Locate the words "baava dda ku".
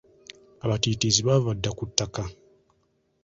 1.27-1.83